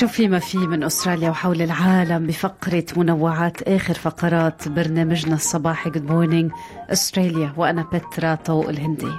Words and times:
شو 0.00 0.06
في 0.06 0.28
ما 0.28 0.38
في 0.38 0.58
من 0.58 0.82
أستراليا 0.82 1.30
وحول 1.30 1.62
العالم 1.62 2.26
بفقرة 2.26 2.84
منوعات 2.96 3.62
آخر 3.62 3.94
فقرات 3.94 4.68
برنامجنا 4.68 5.34
الصباحي 5.34 5.90
Good 5.90 6.10
Morning 6.10 6.52
Australia 6.90 7.52
وأنا 7.56 7.86
بترا 7.92 8.34
طوق 8.34 8.68
الهندي. 8.68 9.12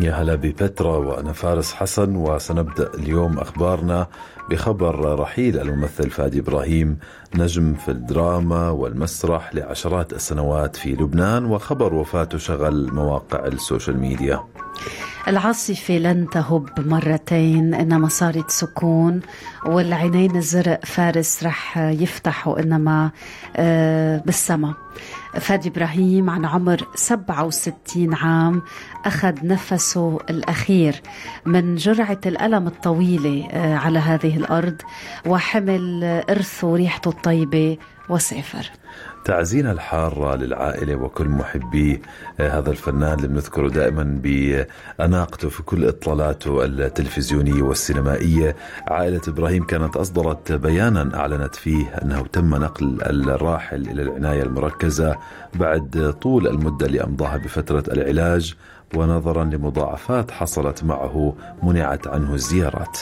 يا 0.00 0.12
هلا 0.12 0.34
ببترا 0.34 0.96
وأنا 0.96 1.32
فارس 1.32 1.72
حسن 1.72 2.16
وسنبدأ 2.16 2.90
اليوم 2.94 3.38
أخبارنا 3.38 4.06
بخبر 4.50 5.18
رحيل 5.18 5.60
الممثل 5.60 6.10
فادي 6.10 6.38
إبراهيم 6.38 6.98
نجم 7.34 7.74
في 7.74 7.90
الدراما 7.90 8.70
والمسرح 8.70 9.54
لعشرات 9.54 10.12
السنوات 10.12 10.76
في 10.76 10.92
لبنان 10.92 11.44
وخبر 11.44 11.94
وفاته 11.94 12.38
شغل 12.38 12.92
مواقع 12.92 13.46
السوشيال 13.46 13.98
ميديا. 13.98 14.44
العاصفة 15.28 15.98
لن 15.98 16.28
تهب 16.30 16.68
مرتين 16.88 17.74
إنما 17.74 18.08
صارت 18.08 18.50
سكون 18.50 19.20
والعينين 19.66 20.36
الزرق 20.36 20.84
فارس 20.84 21.44
رح 21.44 21.78
يفتحوا 21.78 22.60
إنما 22.60 23.10
آه، 23.56 24.22
بالسما. 24.26 24.74
فادي 25.40 25.68
إبراهيم 25.68 26.30
عن 26.30 26.44
عمر 26.44 26.86
67 26.94 28.14
عام 28.14 28.62
أخذ 29.04 29.46
نفسه 29.46 30.18
الأخير 30.30 31.02
من 31.46 31.74
جرعة 31.76 32.20
الألم 32.26 32.66
الطويلة 32.66 33.48
آه، 33.50 33.74
على 33.76 33.98
هذه 33.98 34.36
الأرض 34.36 34.76
وحمل 35.26 36.04
إرثه 36.30 36.66
وريحته 36.66 37.08
الطيبة 37.08 37.78
وسافر. 38.08 38.70
تعزينا 39.24 39.72
الحارة 39.72 40.36
للعائلة 40.36 40.94
وكل 40.94 41.28
محبي. 41.28 42.02
آه، 42.40 42.58
هذا 42.58 42.70
الفنان 42.70 43.14
اللي 43.14 43.28
بنذكره 43.28 43.68
دائما 43.68 44.02
بأناقته 44.22 45.48
في 45.48 45.62
كل 45.62 45.88
إطلالاته 45.88 46.64
التلفزيونية 46.64 47.62
والسينمائية. 47.62 48.56
عائلة 48.88 49.20
إبراهيم 49.28 49.64
كانت 49.64 49.96
أصدرت 49.96 50.52
بيانا 50.52 51.16
أعلنت 51.20 51.54
فيه 51.54 51.86
أنه 51.86 52.22
تم 52.32 52.54
نقل 52.54 53.02
الراحل 53.02 53.88
إلى 53.88 54.02
العناية 54.02 54.42
المركزة 54.42 55.16
بعد 55.54 56.14
طول 56.22 56.46
المدة 56.48 56.86
اللي 56.86 57.04
أمضاها 57.04 57.36
بفترة 57.36 57.84
العلاج 57.92 58.54
ونظرا 58.96 59.44
لمضاعفات 59.44 60.30
حصلت 60.30 60.84
معه 60.84 61.34
منعت 61.62 62.06
عنه 62.06 62.34
الزيارات. 62.34 62.98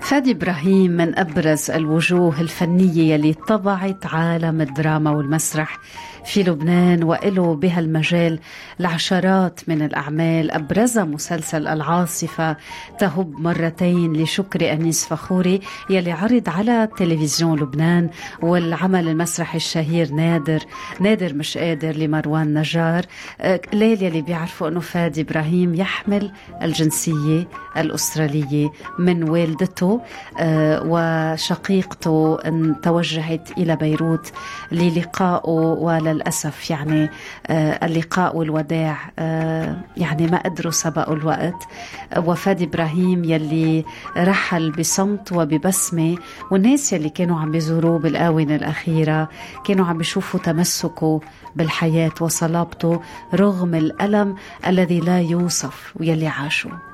فادي 0.00 0.30
إبراهيم 0.30 0.90
من 0.90 1.18
أبرز 1.18 1.70
الوجوه 1.70 2.40
الفنية 2.40 3.14
يلي 3.14 3.34
طبعت 3.34 4.06
عالم 4.06 4.60
الدراما 4.60 5.10
والمسرح. 5.10 5.78
في 6.24 6.42
لبنان 6.42 7.02
وله 7.02 7.54
بهالمجال 7.54 8.38
العشرات 8.80 9.60
من 9.68 9.82
الأعمال 9.82 10.50
أبرزها 10.50 11.04
مسلسل 11.04 11.66
العاصفة. 11.66 12.56
تهب 12.98 13.40
مرتين 13.40 14.12
لشكر 14.12 14.72
أنيس 14.72 15.04
فخوري 15.04 15.60
يلي 15.90 16.12
عرض 16.12 16.48
على 16.48 16.88
تلفزيون 16.96 17.58
لبنان 17.60 18.10
والعمل 18.42 19.08
المسرحي 19.08 19.56
الشهير 19.56 20.12
نادر. 20.12 20.62
نادر 21.00 21.34
مش 21.34 21.58
قادر 21.58 21.96
لمروان 21.96 22.58
نجار. 22.58 23.04
آه، 23.40 23.60
ليل 23.72 24.02
يلي 24.02 24.22
بيعرفوا 24.22 24.68
أنه 24.68 24.80
فادي 24.80 25.20
إبراهيم 25.20 25.74
يحمل 25.74 26.32
الجنسية 26.62 27.48
الأسترالية 27.76 28.70
من 28.98 29.30
والدته 29.30 30.00
آه، 30.38 30.82
وشقيقته 30.86 32.38
توجهت 32.82 33.50
إلى 33.58 33.76
بيروت 33.76 34.32
للقائه 34.72 35.50
ولل 35.50 36.24
للأسف 36.24 36.70
يعني 36.70 37.10
آه، 37.46 37.86
اللقاء 37.86 38.36
والوداع 38.36 38.96
آه، 39.18 39.76
يعني 39.96 40.26
ما 40.26 40.38
قدروا 40.38 40.72
سبقوا 40.72 41.14
الوقت. 41.14 41.68
وفاد 42.16 42.62
إبراهيم 42.62 43.24
يلي 43.24 43.84
رحل 44.16 44.70
بصمت 44.70 45.32
وببسمة 45.32 46.16
والناس 46.50 46.92
يلي 46.92 47.08
كانوا 47.08 47.40
عم 47.40 47.50
بيزوروه 47.50 47.98
بالآونة 47.98 48.54
الأخيرة 48.56 49.28
كانوا 49.64 49.86
عم 49.86 49.98
بيشوفوا 49.98 50.40
تمسكه 50.40 51.20
بالحياة 51.56 52.12
وصلابته 52.20 53.00
رغم 53.34 53.74
الألم 53.74 54.36
الذي 54.66 55.00
لا 55.00 55.20
يوصف 55.20 55.92
ويلي 55.96 56.26
عاشوا. 56.26 56.93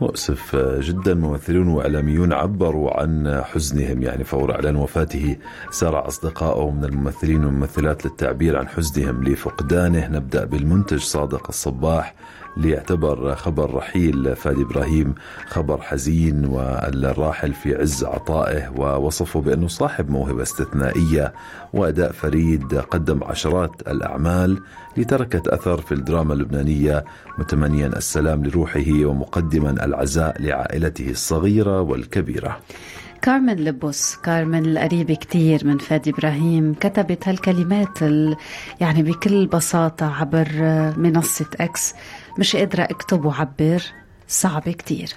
مؤسف 0.00 0.56
جدا 0.80 1.14
ممثلون 1.14 1.68
وإعلاميون 1.68 2.32
عبروا 2.32 3.00
عن 3.00 3.42
حزنهم. 3.44 4.02
يعني 4.02 4.24
فور 4.24 4.54
إعلان 4.54 4.76
وفاته 4.76 5.36
سارع 5.70 6.06
اصدقائه 6.06 6.70
من 6.70 6.84
الممثلين 6.84 7.44
والممثلات 7.44 8.04
للتعبير 8.04 8.58
عن 8.58 8.68
حزنهم 8.68 9.24
لفقدانه. 9.24 10.08
نبدأ 10.08 10.44
بالمنتج 10.44 11.00
صادق 11.00 11.46
الصباح 11.48 12.14
ليعتبر 12.56 13.34
خبر 13.34 13.74
رحيل. 13.74 14.36
فادي 14.36 14.62
إبراهيم 14.62 15.14
خبر 15.46 15.80
حزين 15.80 16.44
والراحل 16.44 17.52
في 17.52 17.74
عز 17.74 18.04
عطائه 18.04 18.68
ووصفه 18.76 19.40
بأنه 19.40 19.68
صاحب 19.68 20.10
موهبة 20.10 20.42
استثنائية. 20.42 21.32
وأداء 21.72 22.12
فريد 22.12 22.74
قدم 22.74 23.24
عشرات 23.24 23.88
الأعمال 23.88 24.58
لتركت 24.96 25.48
أثر 25.48 25.80
في 25.80 25.92
الدراما 25.92 26.34
اللبنانية. 26.34 27.04
متمنيا 27.38 27.86
السلام 27.86 28.44
لروحه 28.44 29.04
ومقدما 29.04 29.84
العزاء 29.86 30.42
لعائلته 30.42 31.10
الصغيرة 31.10 31.80
والكبيرة. 31.80 32.58
كارمن 33.22 33.56
لبوس 33.56 34.16
كارمن 34.16 34.66
القريبة 34.66 35.14
كتير 35.14 35.66
من 35.66 35.78
فادي 35.78 36.10
إبراهيم 36.10 36.74
كتبت 36.74 37.28
هالكلمات 37.28 38.02
يعني 38.80 39.02
بكل 39.02 39.46
بساطة 39.46 40.20
عبر 40.20 40.48
منصة 40.96 41.46
أكس 41.60 41.94
مش 42.38 42.56
قادرة 42.56 42.82
أكتب 42.82 43.24
وعبر 43.24 43.82
صعب 44.28 44.62
كتير. 44.62 45.08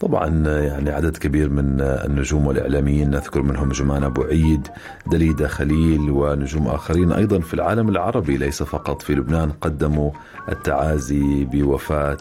طبعا 0.00 0.48
يعني 0.48 0.90
عدد 0.90 1.16
كبير 1.16 1.48
من 1.48 1.80
النجوم 1.80 2.46
والإعلاميين 2.46 3.10
نذكر 3.10 3.42
منهم 3.42 3.68
جمان 3.72 4.04
أبو 4.04 4.22
عيد 4.22 4.68
دليدة 5.06 5.48
خليل 5.48 6.10
ونجوم 6.10 6.68
آخرين 6.68 7.12
أيضا 7.12 7.40
في 7.40 7.54
العالم 7.54 7.88
العربي 7.88 8.36
ليس 8.36 8.62
فقط 8.62 9.02
في 9.02 9.14
لبنان 9.14 9.50
قدموا 9.50 10.10
التعازي 10.48 11.44
بوفاة 11.44 12.16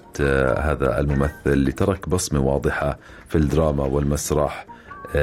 هذا 0.60 1.00
الممثل 1.00 1.34
اللي 1.46 1.72
ترك 1.72 2.10
بصمة 2.10 2.40
واضحة 2.40 2.98
في 3.28 3.38
الدراما 3.38 3.84
والمسرح. 3.84 4.66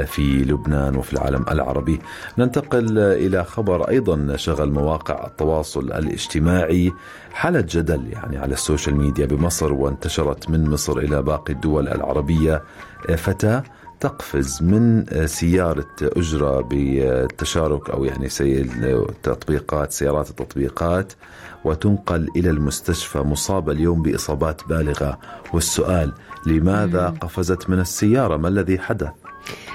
في 0.05 0.43
لبنان 0.43 0.95
وفي 0.95 1.13
العالم 1.13 1.45
العربي. 1.51 1.99
ننتقل 2.37 2.97
إلى 2.97 3.43
خبر 3.43 3.89
أيضا 3.89 4.35
شغل 4.35 4.71
مواقع 4.71 5.27
التواصل 5.27 5.91
الاجتماعي. 5.91 6.93
حالة 7.31 7.61
جدل 7.61 8.07
يعني 8.11 8.37
على 8.37 8.53
السوشيال 8.53 8.95
ميديا 8.95 9.25
بمصر 9.25 9.73
وانتشرت 9.73 10.49
من 10.49 10.69
مصر 10.69 10.97
إلى 10.97 11.21
باقي 11.21 11.53
الدول 11.53 11.87
العربية. 11.87 12.63
فتاة 13.17 13.63
تقفز 13.99 14.63
من 14.63 15.05
سيارة 15.25 15.87
أجرة 16.01 16.61
بالتشارك 16.61 17.89
أو 17.89 18.05
يعني 18.05 18.27
تطبيقات 19.23 19.91
سيارات 19.91 20.29
التطبيقات 20.29 21.13
وتنقل 21.63 22.27
إلى 22.35 22.49
المستشفى 22.49 23.19
مصابة 23.19 23.71
اليوم 23.71 24.01
بإصابات 24.01 24.61
بالغة. 24.67 25.19
والسؤال 25.53 26.13
لماذا 26.45 27.07
قفزت 27.21 27.69
من 27.69 27.79
السيارة؟ 27.79 28.37
ما 28.37 28.47
الذي 28.47 28.79
حدث؟ 28.79 29.11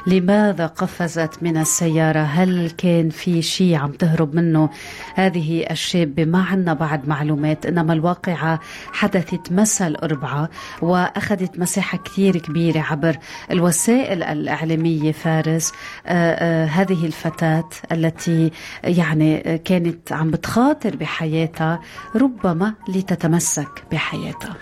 لماذا 0.06 0.66
قفزت 0.66 1.42
من 1.42 1.56
السيارة؟ 1.56 2.20
هل 2.20 2.70
كان 2.70 3.10
في 3.10 3.42
شيء 3.42 3.74
عم 3.74 3.92
تهرب 3.92 4.34
منه؟ 4.34 4.70
هذه 5.14 5.66
الشابة 5.70 6.24
ما 6.24 6.42
عنا 6.42 6.74
بعد 6.74 7.08
معلومات 7.08 7.66
إنما 7.66 7.92
الواقعة 7.92 8.60
حدثت 8.92 9.52
مساء 9.52 9.88
الأربعاء 9.88 10.50
وأخذت 10.82 11.58
مساحة 11.58 11.98
كثير 11.98 12.36
كبيرة 12.36 12.80
عبر 12.80 13.16
الوسائل 13.50 14.22
الإعلامية 14.22 15.12
فارس. 15.12 15.72
آه، 16.06 16.12
آه، 16.12 16.66
هذه 16.66 17.06
الفتاة 17.06 17.68
التي 17.92 18.50
يعني 18.84 19.58
كانت 19.58 20.12
عم 20.12 20.30
بتخاطر 20.30 20.96
بحياتها 20.96 21.80
ربما 22.16 22.74
لتتمسك 22.88 23.84
بحياتها. 23.92 24.56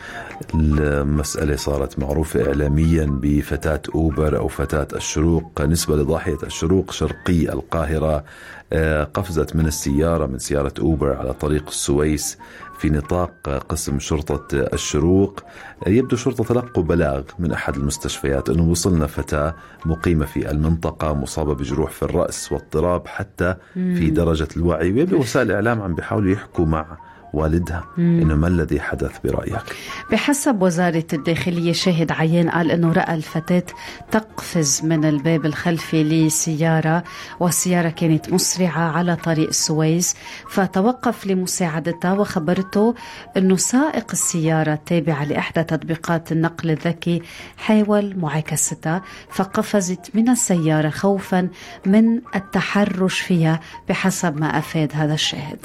المسألة 0.55 1.57
صارت 1.57 1.99
معروفة 1.99 2.47
إعلاميا 2.47 3.07
بفتاة 3.23 3.83
أوبر 3.95 4.39
أو 4.39 4.49
فتاة 4.49 4.89
الشروق. 4.97 5.61
نسبة 5.61 5.97
لضاحية 5.97 6.39
الشروق 6.43 6.91
شرقي 6.93 7.53
القاهرة 7.53 8.25
آه، 8.73 9.05
قفزت 9.05 9.57
من 9.57 9.67
السيارة 9.67 10.27
من 10.27 10.39
سيارة 10.39 10.73
أوبر 10.81 11.17
على 11.17 11.33
طريق 11.33 11.69
السويس 11.69 12.39
في 12.79 12.91
نطاق 12.91 13.65
قسم 13.69 13.99
شرطة 13.99 14.47
الشروق. 14.53 15.41
يبدو 15.87 16.17
شرطة 16.17 16.45
تلقوا 16.45 16.83
بلاغ 16.83 17.23
من 17.39 17.53
أحد 17.53 17.77
المستشفيات 17.77 18.49
أنه 18.49 18.63
وصلنا 18.71 19.07
فتاة 19.07 19.55
مقيمة 19.87 20.27
في 20.27 20.51
المنطقة 20.51 21.15
مصابة 21.15 21.55
بجروح 21.55 21.91
في 21.91 22.03
الرأس 22.03 22.53
واضطراب 22.53 23.07
حتى 23.07 23.55
في 23.75 24.11
درجة 24.11 24.49
الوعي. 24.57 24.93
ويبدو 24.93 25.19
وسائل 25.21 25.47
الإعلام 25.47 25.83
عم 25.83 25.95
بيحاولوا 25.95 26.33
يحكوا 26.33 26.67
مع 26.67 26.87
والدها. 27.35 27.85
إنه 27.99 28.35
ما 28.35 28.49
الذي 28.49 28.81
حدث 28.81 29.19
برأيك؟ 29.25 29.77
بحسب 30.13 30.63
وزارة 30.63 31.05
الداخلية 31.13 31.73
شاهد 31.73 32.13
عيان 32.13 32.51
قال 32.51 32.71
إنه 32.71 32.93
رأى 32.93 33.15
الفتاة 33.15 33.63
تقفز 34.11 34.81
من 34.85 35.05
الباب 35.05 35.47
الخلفي 35.47 36.05
لسيارة 36.05 37.05
والسيارة 37.41 37.89
كانت 37.89 38.33
مسرعة 38.33 38.91
على 38.97 39.17
طريق 39.17 39.49
السويس 39.49 40.17
فتوقف 40.49 41.27
لمساعدتها 41.27 42.13
وخبرته 42.13 42.95
إنه 43.37 43.57
سائق 43.57 44.07
السيارة 44.13 44.73
التابعة 44.73 45.25
لإحدى 45.25 45.65
تطبيقات 45.65 46.33
النقل 46.33 46.71
الذكي 46.71 47.23
حاول 47.57 48.17
معاكستها 48.19 49.03
فقفزت 49.31 50.11
من 50.15 50.29
السيارة 50.29 50.91
خوفا 50.91 51.49
من 51.87 52.21
التحرش 52.37 53.21
فيها 53.21 53.61
بحسب 53.89 54.41
ما 54.41 54.59
أفاد 54.59 54.93
هذا 54.95 55.15
الشاهد. 55.15 55.59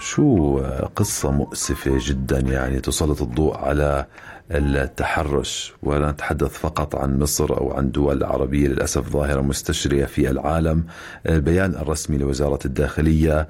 شو 0.00 0.58
قصة 0.96 1.30
مؤسفة 1.30 1.90
جدا 2.00 2.38
يعني 2.40 2.80
تسلط 2.80 3.22
الضوء 3.22 3.56
على 3.56 4.06
التحرش؟ 4.50 5.72
ولا 5.82 6.10
نتحدث 6.10 6.50
فقط 6.50 6.96
عن 6.96 7.18
مصر 7.18 7.58
أو 7.58 7.72
عن 7.72 7.90
دول 7.90 8.24
عربية 8.24 8.68
للأسف 8.68 9.08
ظاهرة 9.08 9.40
مستشرية 9.40 10.04
في 10.04 10.30
العالم. 10.30 10.84
البيان 11.28 11.74
الرسمي 11.74 12.18
لوزارة 12.18 12.58
الداخلية 12.64 13.38
آه، 13.40 13.48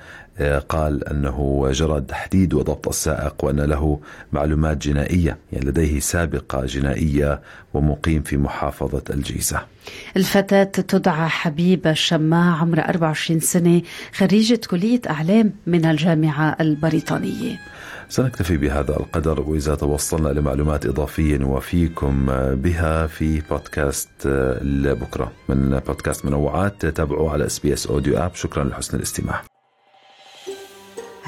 قال 0.69 1.08
أنه 1.08 1.69
جرى 1.72 2.00
تحديد 2.00 2.54
وضبط 2.54 2.88
السائق 2.88 3.44
وأن 3.44 3.60
له 3.60 4.00
معلومات 4.32 4.76
جنائية 4.76 5.38
يعني 5.52 5.66
لديه 5.66 6.00
سابقة 6.00 6.66
جنائية 6.66 7.40
ومقيم 7.75 8.22
في 8.22 8.37
محافظة 8.37 9.02
الجيزة. 9.10 9.60
الفتاة 10.16 10.64
تدعى 10.64 11.28
حبيبة 11.28 11.90
الشماع 11.90 12.56
عمرها 12.56 12.88
24 12.88 13.40
سنة 13.40 13.82
خريجة 14.14 14.60
كلية 14.70 15.00
إعلام 15.11 15.52
من 15.66 15.84
الجامعة 15.84 16.56
البريطانية. 16.60 17.60
سنكتفي 18.08 18.56
بهذا 18.56 18.96
القدر 18.96 19.40
وإذا 19.40 19.75
توصلنا 19.75 20.28
لمعلومات 20.28 20.86
إضافية 20.86 21.36
نوافيكم 21.36 22.26
بها 22.54 23.06
في 23.06 23.43
بودكاست 23.50 24.08
لبكرة. 24.62 25.32
من 25.48 25.78
بودكاست 25.86 26.25
منوعات 26.25 26.86
تابعوه 26.86 27.32
على 27.32 27.46
SBS 27.46 27.87
Audio 27.87 28.19
app. 28.19 28.34
شكرا 28.34 28.64
لحسن 28.64 28.96
الاستماع. 28.96 29.50